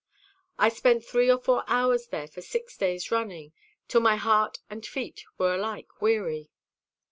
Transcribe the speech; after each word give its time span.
I 0.57 0.69
spent 0.69 1.05
three 1.05 1.29
or 1.29 1.37
four 1.37 1.63
hours 1.67 2.07
there 2.07 2.27
for 2.27 2.41
six 2.41 2.75
days 2.75 3.11
running, 3.11 3.53
till 3.87 4.01
my 4.01 4.15
heart 4.15 4.57
and 4.67 4.81
my 4.83 4.87
feet 4.89 5.23
were 5.37 5.53
alike 5.53 6.01
weary. 6.01 6.49